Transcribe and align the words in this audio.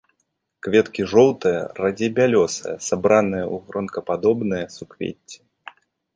Кветкі 0.67 1.03
жоўтыя, 1.11 1.59
радзей 1.81 2.11
бялёсыя, 2.21 2.73
сабраныя 2.87 3.43
ў 3.43 3.55
гронкападобныя 3.67 4.65
суквецці. 4.79 5.39